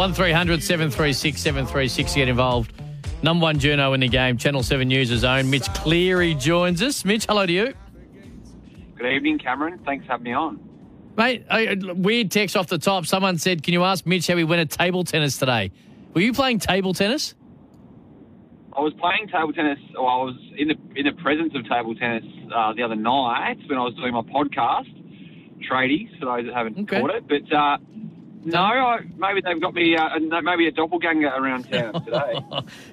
[0.00, 2.72] 1300 736 736 to get involved.
[3.22, 7.04] Number one journo in the game, Channel 7 News' own Mitch Cleary joins us.
[7.04, 7.74] Mitch, hello to you.
[8.96, 9.78] Good evening, Cameron.
[9.84, 10.58] Thanks for having me on.
[11.18, 13.04] Mate, I, weird text off the top.
[13.04, 15.70] Someone said, Can you ask Mitch how he went at table tennis today?
[16.14, 17.34] Were you playing table tennis?
[18.74, 21.94] I was playing table tennis, or I was in the in the presence of table
[21.94, 22.24] tennis
[22.54, 24.88] uh, the other night when I was doing my podcast,
[25.70, 27.00] Tradies, for those that haven't Okay.
[27.00, 27.28] caught it.
[27.28, 27.76] But uh,
[28.44, 32.34] no, I, maybe they've got me, uh, maybe a doppelganger around town today.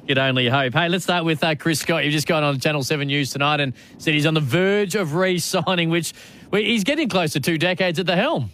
[0.06, 0.74] You'd only hope.
[0.74, 2.04] Hey, let's start with uh, Chris Scott.
[2.04, 5.16] You've just gone on Channel 7 News tonight and said he's on the verge of
[5.16, 6.14] re signing, which
[6.52, 8.50] well, he's getting close to two decades at the helm.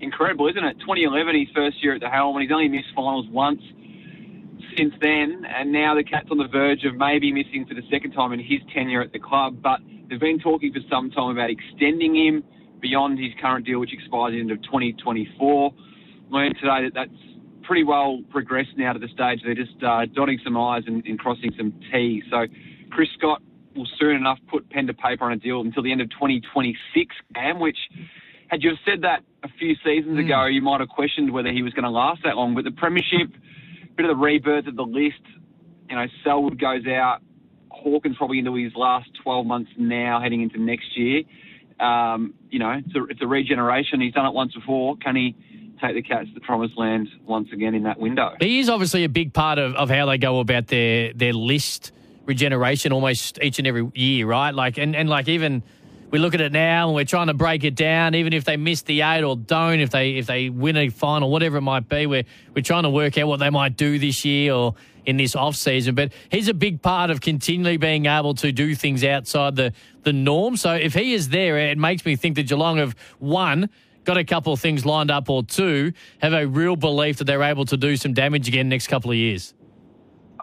[0.00, 0.78] Incredible, isn't it?
[0.80, 3.62] 2011, his first year at the helm, and he's only missed finals once
[4.76, 5.44] since then.
[5.44, 8.40] And now the Cats on the verge of maybe missing for the second time in
[8.40, 9.60] his tenure at the club.
[9.62, 12.44] But they've been talking for some time about extending him
[12.80, 15.72] beyond his current deal, which expires at the end of 2024.
[16.30, 17.10] Learned today that that's
[17.62, 21.18] pretty well progressed now to the stage they're just uh, dotting some I's and, and
[21.18, 22.24] crossing some T's.
[22.30, 22.46] So
[22.90, 23.42] Chris Scott
[23.76, 27.14] will soon enough put pen to paper on a deal until the end of 2026,
[27.34, 27.78] Cam, which
[28.48, 31.72] had you said that a few seasons ago, you might have questioned whether he was
[31.74, 32.54] going to last that long.
[32.54, 33.30] But the premiership,
[33.96, 35.20] bit of the rebirth of the list,
[35.88, 37.18] you know, Selwood goes out,
[37.70, 41.22] Hawkins probably into his last 12 months now, heading into next year.
[41.80, 44.00] Um, you know, it's a, it's a regeneration.
[44.00, 44.96] He's done it once before.
[44.96, 45.36] Can he
[45.80, 48.34] take the Cats to the promised land once again in that window?
[48.40, 51.92] He is obviously a big part of, of how they go about their their list
[52.26, 54.54] regeneration almost each and every year, right?
[54.54, 55.62] Like and, and like even
[56.10, 58.56] we look at it now and we're trying to break it down, even if they
[58.56, 61.88] miss the eight or don't, if they if they win a final, whatever it might
[61.88, 64.74] be, we're we're trying to work out what they might do this year or
[65.08, 65.94] in this off season.
[65.94, 70.12] But he's a big part of continually being able to do things outside the, the
[70.12, 70.58] norm.
[70.58, 73.70] So if he is there, it makes me think that Geelong have one
[74.04, 77.42] got a couple of things lined up or two, have a real belief that they're
[77.42, 79.54] able to do some damage again next couple of years.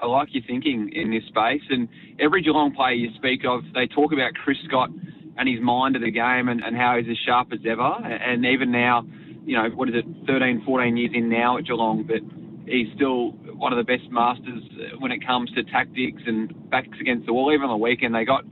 [0.02, 1.61] I like your thinking in this space.
[1.69, 1.88] And
[2.19, 4.89] every Geelong player you speak of, they talk about Chris Scott
[5.38, 7.84] and his mind of the game and, and how he's as sharp as ever.
[7.84, 9.06] And even now,
[9.45, 12.22] you know, what is it, 13, 14 years in now at Geelong, but
[12.65, 14.63] he's still one of the best masters
[14.99, 17.51] when it comes to tactics and backs against the wall.
[17.53, 18.43] Even on the weekend, they got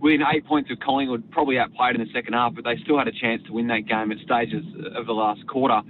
[0.00, 3.08] within eight points of Collingwood, probably outplayed in the second half, but they still had
[3.08, 5.80] a chance to win that game at stages of the last quarter.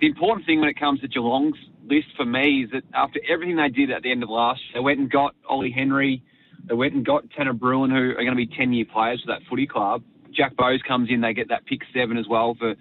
[0.00, 3.56] The important thing when it comes to Geelong's list for me is that after everything
[3.56, 6.22] they did at the end of last year, they went and got Ollie Henry,
[6.68, 9.32] they went and got Tanner Bruhn, who are going to be 10 year players for
[9.32, 10.02] that footy club.
[10.32, 12.74] Jack Bowes comes in, they get that pick seven as well for,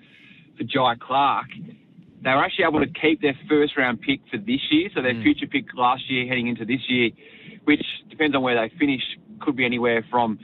[0.58, 1.47] for Jhye Clark.
[2.24, 5.20] They were actually able to keep their first round pick for this year, so their
[5.22, 7.09] future pick last year heading into this year,
[7.64, 9.02] which depends on where they finish,
[9.40, 10.38] could be anywhere from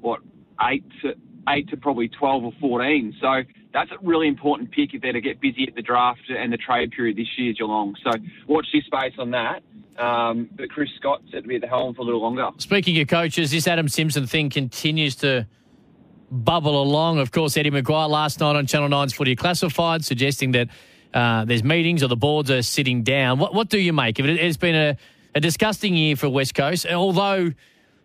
[0.00, 0.20] what
[0.68, 1.14] eight to
[1.48, 3.14] eight to probably twelve or fourteen.
[3.20, 6.52] So that's a really important pick if they're to get busy at the draft and
[6.52, 7.94] the trade period this year, Geelong.
[8.02, 8.10] So
[8.48, 9.62] watch this space on that.
[9.98, 12.48] Um, but Chris Scott said to be at the helm for a little longer.
[12.58, 15.46] Speaking of coaches, this Adam Simpson thing continues to
[16.30, 17.18] bubble along.
[17.18, 20.68] Of course, Eddie McGuire last night on Channel 9's Footy Classified suggesting that
[21.14, 23.38] uh, there's meetings or the boards are sitting down.
[23.38, 24.38] What, what do you make of it?
[24.38, 24.96] It's been a,
[25.34, 27.52] a disgusting year for West Coast, although,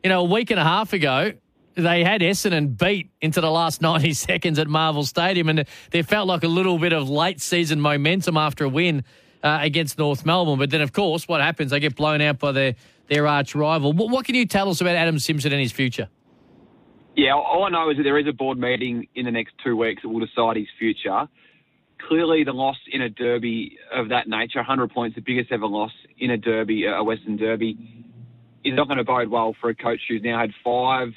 [0.04, 1.34] you know, a week and a half ago,
[1.76, 6.28] they had Essendon beat into the last 90 seconds at Marvel Stadium, and there felt
[6.28, 9.04] like a little bit of late season momentum after a win
[9.44, 10.60] uh, against North Melbourne.
[10.60, 11.72] But then, of course, what happens?
[11.72, 12.76] They get blown out by their,
[13.08, 13.94] their arch rival.
[13.94, 16.10] What, what can you tell us about Adam Simpson and his future?
[17.16, 19.76] Yeah, all I know is that there is a board meeting in the next two
[19.76, 21.28] weeks that will decide his future.
[22.08, 25.92] Clearly, the loss in a derby of that nature, 100 points, the biggest ever loss
[26.20, 28.06] in a derby, a Western derby,
[28.64, 31.10] is not going to bode well for a coach who's now had five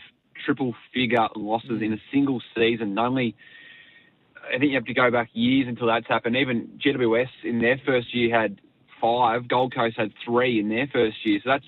[0.44, 2.98] triple figure losses in a single season.
[2.98, 3.36] Only,
[4.46, 6.36] I think you have to go back years until that's happened.
[6.36, 8.60] Even GWS in their first year had
[9.00, 9.48] five.
[9.48, 11.40] Gold Coast had three in their first year.
[11.42, 11.62] So that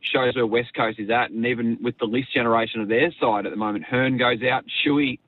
[0.00, 1.30] shows where West Coast is at.
[1.30, 4.64] And even with the list generation of their side at the moment, Hurn goes out,
[4.84, 5.18] Shuey,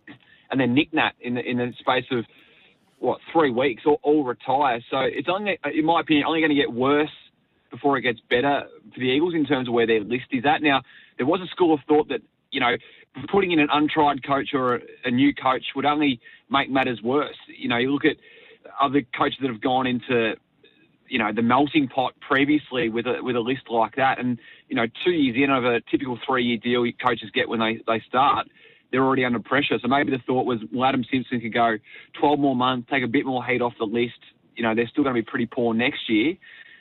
[0.50, 2.24] and then Nic Nat in the in the space of
[2.98, 4.80] what three weeks all, all retire.
[4.90, 7.10] So it's only, in my opinion, only going to get worse
[7.70, 10.62] before it gets better for the Eagles in terms of where their list is at.
[10.62, 10.82] Now,
[11.18, 12.76] there was a school of thought that you know
[13.30, 16.20] putting in an untried coach or a, a new coach would only
[16.50, 17.36] make matters worse.
[17.46, 18.16] You know, you look at
[18.80, 20.34] other coaches that have gone into
[21.08, 24.38] you know the melting pot previously with a with a list like that, and
[24.68, 27.80] you know two years in of a typical three year deal coaches get when they
[27.86, 28.48] they start,
[28.94, 29.76] they're already under pressure.
[29.82, 31.78] So maybe the thought was, well, Adam Simpson could go
[32.20, 34.20] 12 more months, take a bit more heat off the list.
[34.54, 36.36] You know, they're still going to be pretty poor next year,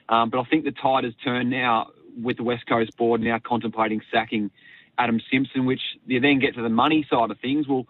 [0.10, 1.88] um, but I think the tide has turned now
[2.22, 4.52] with the West Coast board now contemplating sacking
[5.00, 7.68] Adam Simpson, which you then get to the money side of things.
[7.68, 7.88] Well,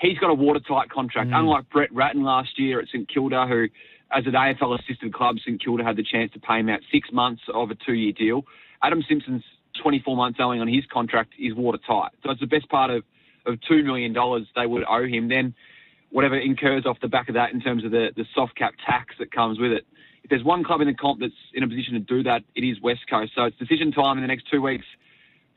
[0.00, 3.66] he's got a watertight contract, unlike Brett Ratten last year at St Kilda, who
[4.10, 7.12] as an AFL assisted club, St Kilda had the chance to pay him out six
[7.12, 8.46] months of a two year deal.
[8.82, 9.44] Adam Simpson's
[9.82, 12.12] 24 months owing on his contract is watertight.
[12.22, 13.04] So it's the best part of,
[13.48, 14.14] of $2 million
[14.54, 15.28] they would owe him.
[15.28, 15.54] Then
[16.10, 19.14] whatever incurs off the back of that in terms of the, the soft cap tax
[19.18, 19.86] that comes with it.
[20.22, 22.62] If there's one club in the comp that's in a position to do that, it
[22.62, 23.32] is West Coast.
[23.34, 24.84] So it's decision time in the next two weeks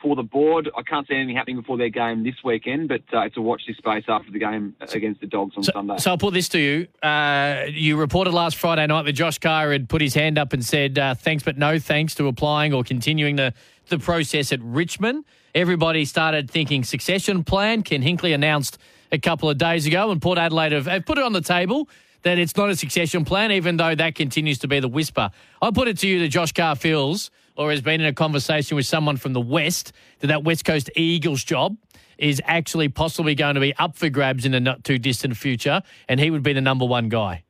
[0.02, 0.70] for the board.
[0.76, 3.62] I can't see anything happening before their game this weekend, but uh, it's a watch
[3.68, 5.98] this space after the game against the Dogs on so, Sunday.
[5.98, 6.88] So I'll put this to you.
[7.02, 10.64] Uh, you reported last Friday night that Josh Carr had put his hand up and
[10.64, 13.54] said uh, thanks but no thanks to applying or continuing the,
[13.90, 15.26] the process at Richmond.
[15.54, 17.84] Everybody started thinking succession plan.
[17.84, 18.78] Ken Hinkley announced
[19.12, 21.90] a couple of days ago, and Port Adelaide have, have put it on the table
[22.24, 25.32] that it's not a succession plan, even though that continues to be the whisper.
[25.62, 28.76] I'll put it to you that Josh Carr feels or has been in a conversation
[28.76, 31.78] with someone from the West that that West Coast Eagles job
[32.18, 35.82] is actually possibly going to be up for grabs in the not too distant future,
[36.08, 37.44] and he would be the number one guy.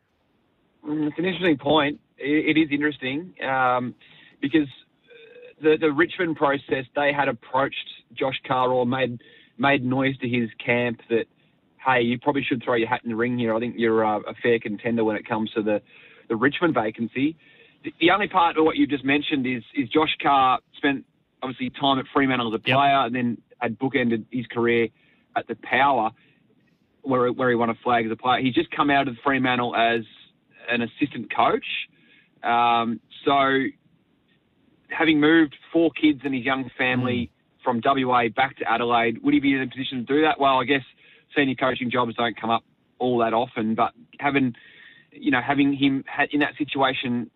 [0.86, 2.00] Mm, it's an interesting point.
[2.18, 3.96] it is interesting um,
[4.42, 4.68] because
[5.62, 9.22] the the Richmond process they had approached Josh Carr or made
[9.58, 11.26] made noise to his camp that
[11.86, 13.56] hey, you probably should throw your hat in the ring here.
[13.56, 15.82] I think you're uh, a fair contender when it comes to the
[16.30, 17.38] the Richmond vacancy.
[17.84, 21.06] The, only part of what you just mentioned is is Josh Carr spent
[21.42, 23.08] obviously time at Fremantle as a player yep.
[23.08, 24.90] and then had bookended his career
[25.36, 26.12] at the Power
[27.02, 28.42] where where he won a flag as a player.
[28.42, 30.02] He's just come out of Fremantle as
[30.70, 31.66] an assistant coach.
[32.44, 33.66] Um, so
[34.90, 37.64] having moved four kids and his young family mm.
[37.64, 40.40] from WA back to Adelaide, would he be in a position to do that?
[40.40, 40.84] Well, I guess
[41.36, 42.64] senior coaching jobs don't come up
[43.00, 44.54] all that often, but having
[45.12, 47.30] you know having him in that situation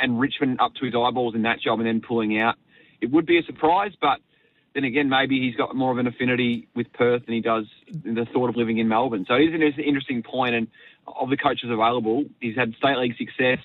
[0.00, 2.56] and Richmond up to his eyeballs in that job and then pulling out,
[3.00, 3.92] it would be a surprise.
[4.00, 4.20] But
[4.74, 8.26] then again, maybe he's got more of an affinity with Perth than he does the
[8.32, 9.24] thought of living in Melbourne.
[9.26, 10.54] So it is an interesting point.
[10.54, 10.68] And
[11.06, 13.58] of the coaches available, he's had state league success.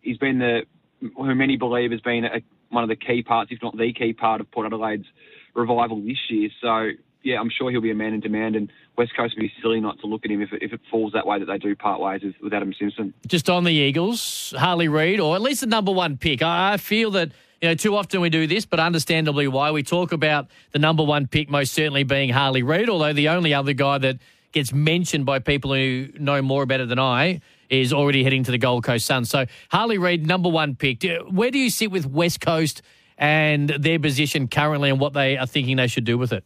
[0.00, 0.62] He's been the
[1.00, 4.12] who many believe has been a, one of the key parts, if not the key
[4.12, 5.06] part, of Port Adelaide's
[5.54, 6.48] revival this year.
[6.60, 6.90] So
[7.22, 9.80] yeah, I'm sure he'll be a man in demand, and West Coast would be silly
[9.80, 11.74] not to look at him if it, if it falls that way that they do
[11.74, 13.14] part ways with, Adam Simpson.
[13.26, 16.42] Just on the Eagles, Harley Reid, or at least the number one pick.
[16.42, 19.70] I, I feel that you know, too often we do this, but understandably why.
[19.70, 23.54] We talk about the number one pick most certainly being Harley Reid, although the only
[23.54, 24.18] other guy that
[24.50, 27.40] gets mentioned by people who know more about it than I
[27.70, 29.30] is already heading to the Gold Coast Suns.
[29.30, 31.04] So Harley Reid, number one pick.
[31.30, 32.82] Where do you sit with West Coast
[33.16, 36.44] and their position currently and what they are thinking they should do with it?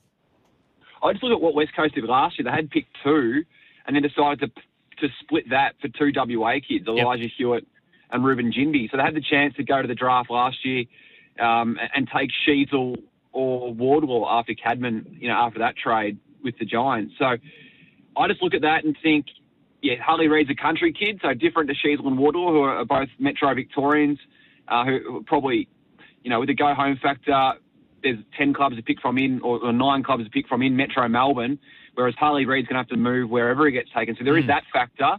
[1.03, 2.45] I just look at what West Coast did last year.
[2.45, 3.45] They had picked two
[3.87, 4.63] and then decided to
[5.01, 7.31] to split that for two WA kids, Elijah yep.
[7.37, 7.67] Hewitt
[8.11, 8.91] and Reuben Ginbey.
[8.91, 10.85] So they had the chance to go to the draft last year
[11.41, 12.97] um, and take Sheezel
[13.33, 17.15] or Wardlaw after Cadman, you know, after that trade with the Giants.
[17.19, 17.37] So
[18.17, 19.27] I just look at that and think,
[19.83, 23.09] yeah, Harley Reid's a country kid, so different to Sheezel and Wardlaw, who are both
[23.19, 24.19] Metro Victorians,
[24.69, 25.69] uh, who probably,
[26.23, 27.53] you know, with the go home factor,
[28.03, 30.77] there's 10 clubs to pick from in, or, or nine clubs to pick from in
[30.77, 31.59] Metro Melbourne,
[31.95, 34.17] whereas Harley Reid's going to have to move wherever he gets taken.
[34.17, 34.39] So there mm.
[34.39, 34.49] is hmm.
[34.49, 35.17] that factor.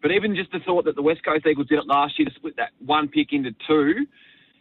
[0.00, 2.34] But even just the thought that the West Coast Eagles did it last year to
[2.34, 4.06] split that one pick into two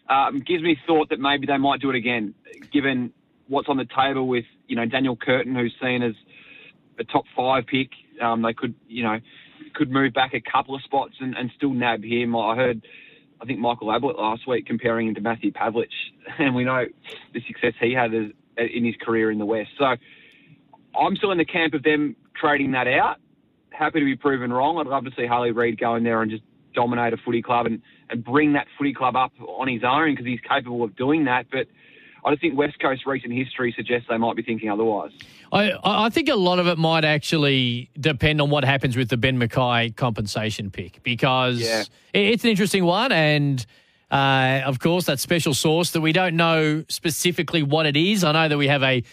[0.10, 2.34] um, gives me thought that maybe they might do it again,
[2.72, 3.14] given
[3.48, 6.14] what's on the table with you know Daniel Curtin, who's seen as
[6.98, 7.90] a top five pick.
[8.22, 9.20] Um, they could you know
[9.76, 12.36] could move back a couple of spots and, and still nab him.
[12.36, 12.82] I heard
[13.42, 15.88] I think Michael Ablett last week comparing him to Matthew Pavlich,
[16.40, 16.86] and we know
[17.34, 19.70] the success he had in his career in the West.
[19.78, 19.96] So
[21.00, 23.18] I'm still in the camp of them trading that out.
[23.70, 24.78] Happy to be proven wrong.
[24.80, 27.66] I'd love to see Harley Reid go in there and just dominate a footy club
[27.66, 31.26] and, and bring that footy club up on his own because he's capable of doing
[31.26, 31.46] that.
[31.52, 31.68] But
[32.28, 35.12] I just think West Coast recent history suggests they might be thinking otherwise.
[35.54, 39.16] I, I think a lot of it might actually depend on what happens with the
[39.16, 41.86] Ben McKay compensation pick because yeah.
[42.14, 43.14] it's an interesting one.
[43.14, 43.66] And
[44.12, 48.26] uh, of course, that special source that we don't know specifically what it is.
[48.26, 49.04] I know that we have a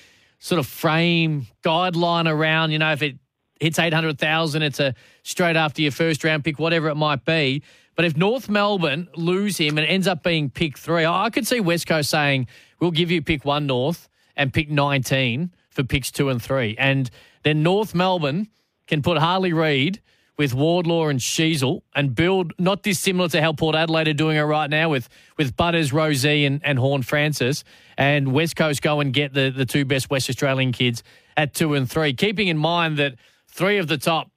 [0.41, 3.17] sort of frame guideline around, you know, if it
[3.61, 4.93] hits 800,000, it's a
[5.23, 7.63] straight after your first round pick, whatever it might be.
[7.95, 11.61] But if North Melbourne lose him and ends up being pick three, I could see
[11.61, 12.49] West Coast saying,
[12.85, 16.77] we'll give you pick one North and pick 19 for picks two and three.
[16.79, 17.11] And
[17.43, 18.49] then North Melbourne
[18.87, 20.03] can put Harley Reid
[20.37, 24.43] with Wardlaw and Sheezel and build not dissimilar to how Port Adelaide are doing it
[24.43, 27.65] right now with, with Butters, Rozee and, and Horne-Francis.
[27.97, 31.03] And West Coast go and get the, the two best West Australian kids
[31.39, 32.13] at two and three.
[32.13, 33.15] Keeping in mind that
[33.49, 34.31] three of the top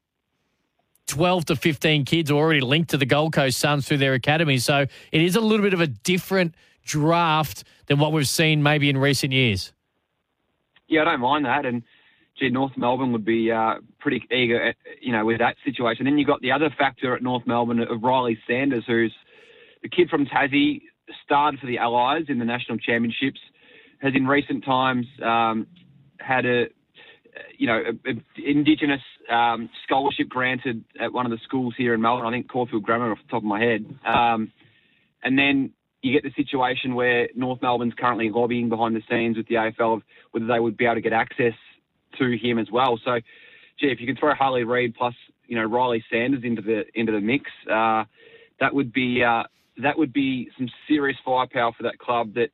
[1.07, 4.57] 12 to 15 kids are already linked to the Gold Coast Suns through their academy.
[4.57, 6.55] So it is a little bit of a different
[6.87, 9.73] draft than what we've seen maybe in recent years.
[10.87, 11.65] Yeah, I don't mind that.
[11.65, 11.83] And
[12.39, 16.05] gee, North Melbourne would be uh, pretty eager, at, you know, with that situation.
[16.05, 19.13] Then you've got the other factor at North Melbourne of Ryley Sanders, who's
[19.81, 20.81] the kid from Tassie,
[21.23, 23.39] starred for the Allies in the national championships,
[23.99, 25.67] has in recent times um,
[26.19, 26.65] had a,
[27.57, 29.01] you know, a, a Indigenous
[29.31, 32.25] um, scholarship granted at one of the schools here in Melbourne.
[32.25, 33.85] I think Caulfield Grammar, off the top of my head.
[34.05, 34.51] Um,
[35.23, 35.71] and then
[36.07, 39.97] you get the situation where North Melbourne's currently lobbying behind the scenes with the AFL
[39.97, 41.53] of whether they would be able to get access
[42.17, 42.99] to him as well.
[43.03, 43.19] So,
[43.79, 45.13] gee, if you can throw Harley Reid plus
[45.47, 48.05] you know Ryley Sanders into the into the mix, uh,
[48.59, 49.43] that would be uh,
[49.81, 52.33] that would be some serious firepower for that club.
[52.35, 52.49] That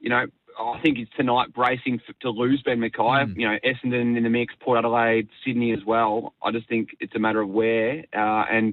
[0.00, 0.26] you know.
[0.58, 3.26] I think it's tonight bracing for, to lose Ben McKay.
[3.26, 3.36] Mm.
[3.36, 6.32] You know, Essendon in the mix, Port Adelaide, Sydney as well.
[6.42, 8.06] I just think it's a matter of where.
[8.16, 8.72] Uh, and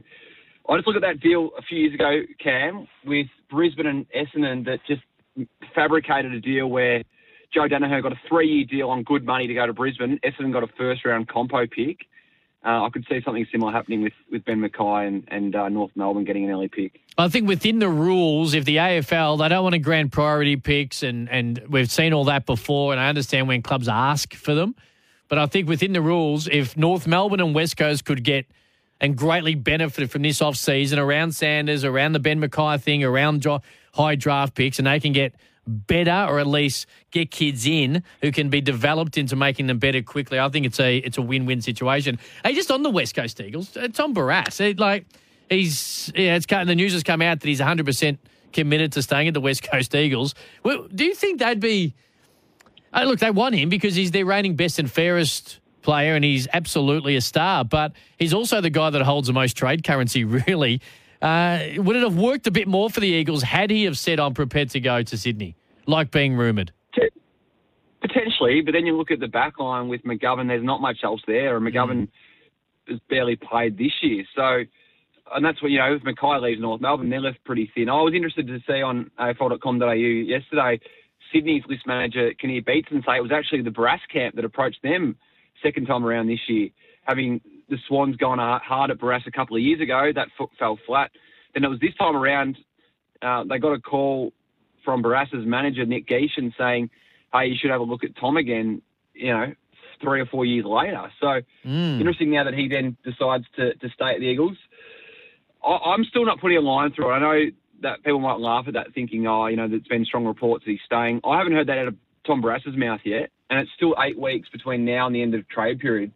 [0.69, 4.65] I just look at that deal a few years ago, Cam, with Brisbane and Essendon
[4.65, 5.01] that just
[5.75, 7.03] fabricated a deal where
[7.53, 10.19] Joe Daniher got a three-year deal on good money to go to Brisbane.
[10.23, 12.05] Essendon got a first-round compo pick.
[12.65, 15.91] Uh, I could see something similar happening with, with Ben McKay and, and uh, North
[15.95, 17.01] Melbourne getting an early pick.
[17.17, 21.03] I think within the rules, if the AFL, they don't want to grant priority picks,
[21.03, 24.75] and, and we've seen all that before, and I understand when clubs ask for them.
[25.27, 28.45] But I think within the rules, if North Melbourne and West Coast could get
[29.03, 33.45] and greatly benefited from this off-season around Sanders, around the Ben McKay thing, around
[33.93, 38.31] high draft picks, and they can get– better or at least get kids in who
[38.31, 40.39] can be developed into making them better quickly.
[40.39, 42.19] I think it's a it's a win-win situation.
[42.43, 45.05] Hey, just on the West Coast Eagles, uh, Tom Barrass, it, like
[45.49, 48.19] he's yeah, it's the news has come out that he's 100 percent
[48.51, 50.35] committed to staying at the West Coast Eagles.
[50.63, 51.93] Well, do you think they'd be?
[52.91, 56.47] Uh, look, they want him because he's their reigning best and fairest player, and he's
[56.53, 57.63] absolutely a star.
[57.63, 60.81] But he's also the guy that holds the most trade currency, really.
[61.21, 64.19] Uh, would it have worked a bit more for the Eagles had he have said,
[64.19, 66.73] I'm prepared to go to Sydney, like being rumoured?
[68.01, 71.21] Potentially, but then you look at the back line with McGovern, there's not much else
[71.25, 72.09] there, and McGovern mm.
[72.89, 74.25] has barely played this year.
[74.35, 74.65] So,
[75.33, 77.87] and that's what, you know, if McKay leaves North Melbourne, they're left pretty thin.
[77.87, 80.81] I was interested to see on afl.com.au yesterday,
[81.31, 85.15] Sydney's list manager, Kinnear Beatson, say it was actually the Barrass camp that approached them
[85.63, 86.69] second time around this year,
[87.03, 90.11] having the Swans gone hard at Barrass a couple of years ago.
[90.13, 91.11] That foot fell flat.
[91.53, 92.57] Then it was this time around,
[93.21, 94.33] uh, they got a call
[94.83, 96.89] from Barrass's manager, Nick Gieschen, saying,
[97.33, 98.81] hey, you should have a look at Tom again,
[99.13, 99.53] you know,
[100.01, 101.11] three or four years later.
[101.19, 101.99] So mm.
[101.99, 104.57] interesting now that he then decides to, to stay at the Eagles.
[105.63, 107.13] I, am still not putting a line through it.
[107.13, 107.51] I know
[107.81, 110.71] that people might laugh at that thinking, oh, you know, there's been strong reports that
[110.71, 111.21] he's staying.
[111.23, 114.49] I haven't heard that out of Tom Barrass's mouth yet, and it's still eight weeks
[114.49, 116.11] between now and the end of trade period.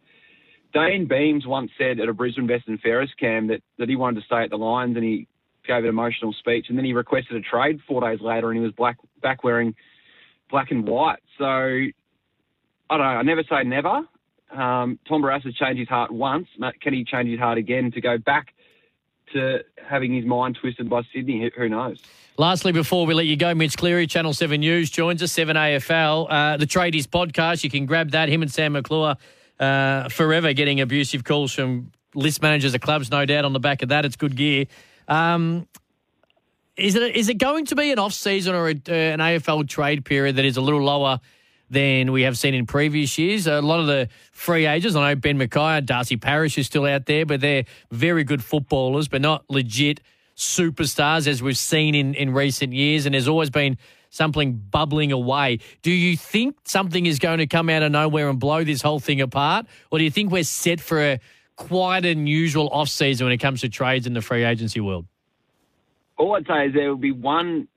[0.74, 4.20] Dayne Beams once said at a Brisbane Best and Fairest cam that, that he wanted
[4.20, 5.28] to stay at the Lions and he
[5.64, 8.64] gave an emotional speech and then he requested a trade four days later and he
[8.64, 9.72] was black, back wearing
[10.50, 11.20] black and white.
[11.38, 11.92] So I
[12.90, 13.04] don't know.
[13.04, 14.00] I never say never.
[14.50, 16.48] Um, Tom Barrass has changed his heart once.
[16.82, 18.48] Can he change his heart again to go back
[19.32, 21.50] to having his mind twisted by Sydney?
[21.56, 22.02] Who knows?
[22.36, 26.26] Lastly, before we let you go, Mitch Cleary, Channel 7 News, joins us, 7AFL.
[26.30, 28.28] Uh, the Tradies podcast, you can grab that.
[28.28, 29.16] Him and Sam McClure
[29.58, 33.82] uh, forever getting abusive calls from list managers of clubs, no doubt on the back
[33.82, 34.04] of that.
[34.04, 34.66] It's good gear.
[35.08, 35.66] Um,
[36.76, 39.68] is it is it going to be an off season or a, uh, an AFL
[39.68, 41.18] trade period that is a little lower
[41.70, 43.46] than we have seen in previous years?
[43.46, 47.06] A lot of the free agents, I know Ben McKay, Darcy Parish is still out
[47.06, 50.00] there, but they're very good footballers, but not legit
[50.36, 53.06] superstars as we've seen in, in recent years.
[53.06, 53.76] And there's always been
[54.10, 55.58] something bubbling away.
[55.82, 59.00] Do you think something is going to come out of nowhere and blow this whole
[59.00, 59.66] thing apart?
[59.90, 61.20] Or do you think we're set for a
[61.56, 65.06] quite unusual off season when it comes to trades in the free agency world?
[66.16, 67.68] All I'd say is there will be one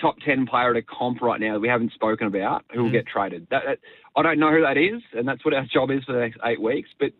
[0.00, 2.86] top 10 player at a comp right now that we haven't spoken about who will
[2.86, 2.96] mm-hmm.
[2.96, 3.46] get traded.
[3.50, 3.78] That, that,
[4.16, 6.38] I don't know who that is, and that's what our job is for the next
[6.44, 6.90] eight weeks.
[6.98, 7.12] But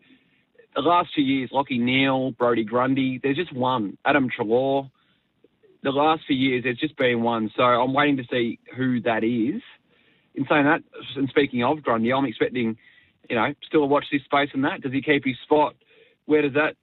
[0.75, 3.97] the last two years, Lachie Neale, Brodie Grundy, there's just one.
[4.05, 4.89] Adam Treloar,
[5.83, 7.51] the last few years, there's just been one.
[7.55, 9.61] So I'm waiting to see who that is.
[10.33, 10.81] In saying that,
[11.17, 12.77] and speaking of Grundy, I'm expecting,
[13.29, 14.81] you know, still a watch this space on that.
[14.81, 15.75] Does he keep his spot?
[16.25, 16.75] Where does that,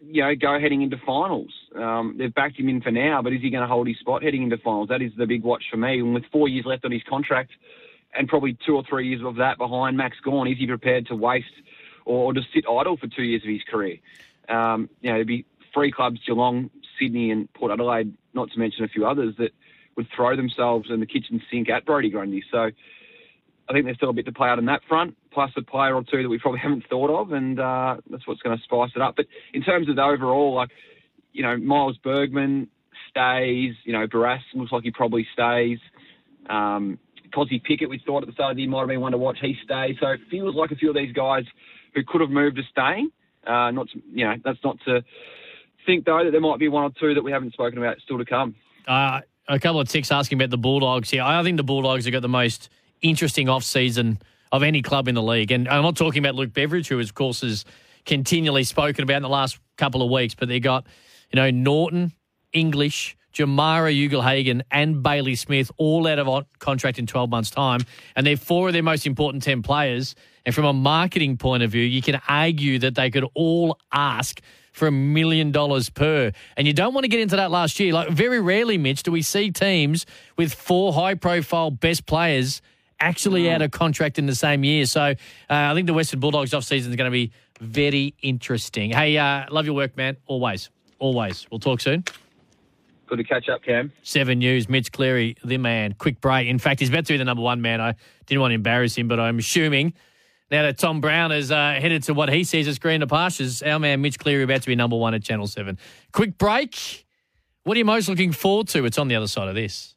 [0.00, 1.52] you know, go heading into finals?
[1.74, 4.22] Um, they've backed him in for now, but is he going to hold his spot
[4.22, 4.88] heading into finals?
[4.88, 5.98] That is the big watch for me.
[5.98, 7.52] And with four years left on his contract,
[8.14, 11.16] and probably two or three years of that behind Max Gawn, is he prepared to
[11.16, 11.46] waste
[12.04, 13.98] or, just sit idle for two years of his career?
[14.48, 18.84] Um, you know, there'd be three clubs, Geelong, Sydney, and Port Adelaide, not to mention
[18.84, 19.52] a few others, that
[19.96, 22.44] would throw themselves in the kitchen sink at Brodie Grundy.
[22.50, 22.70] So
[23.68, 25.94] I think there's still a bit to play out on that front, plus a player
[25.94, 28.90] or two that we probably haven't thought of, and uh, that's what's going to spice
[28.94, 29.16] it up.
[29.16, 30.70] But in terms of the overall, like,
[31.32, 32.68] you know, Miles Bergman
[33.10, 35.78] stays, you know, Barrass looks like he probably stays.
[36.48, 36.98] Um,
[37.34, 39.18] Kozzy Pickett, we thought at the start of the year might have been one to
[39.18, 39.38] watch.
[39.40, 39.96] He stays.
[40.00, 41.44] So it feels like a few of these guys
[41.94, 43.10] who could have moved are staying.
[43.46, 45.04] Uh, not to, you know, that's not to
[45.84, 48.18] think though that there might be one or two that we haven't spoken about still
[48.18, 48.54] to come.
[48.86, 51.22] Uh, a couple of ticks asking about the Bulldogs here.
[51.22, 52.68] I think the Bulldogs have got the most
[53.08, 54.20] interesting off season
[54.52, 57.14] of any club in the league, and I'm not talking about Luke Beveridge, who of
[57.14, 57.64] course is
[58.04, 60.86] continually spoken about in the last couple of weeks, but they got
[61.32, 62.12] you know Naughton,
[62.52, 63.16] English.
[63.36, 67.82] Jamarra Ugle-Hagan and Bailey Smith all out of contract in 12 months' time.
[68.16, 70.14] And they're four of their most important 10 players.
[70.46, 74.40] And from a marketing point of view, you can argue that they could all ask
[74.72, 76.32] for a million dollars per.
[76.56, 77.92] And you don't want to get into that last year.
[77.92, 82.62] Like, very rarely, Mitch, do we see teams with four high profile best players
[83.00, 83.54] actually mm.
[83.54, 84.86] out of contract in the same year.
[84.86, 85.14] So uh,
[85.48, 88.92] I think the Western Bulldogs off season is going to be very interesting.
[88.92, 90.16] Hey, uh, love your work, man.
[90.26, 90.70] Always.
[90.98, 91.46] Always.
[91.50, 92.04] We'll talk soon.
[93.06, 93.92] Good to catch up, Cam.
[94.02, 95.94] Seven News, Mitch Cleary, the man.
[95.96, 96.48] Quick break.
[96.48, 97.80] In fact, he's about to be the number one man.
[97.80, 97.94] I
[98.26, 99.94] didn't want to embarrass him, but I'm assuming
[100.50, 103.78] now that Tom Browne is uh, headed to what he sees as greener pastures, our
[103.78, 105.78] man Mitch Cleary about to be number one at Channel 7.
[106.12, 107.06] Quick break.
[107.64, 108.84] What are you most looking forward to?
[108.84, 109.95] It's on the other side of this.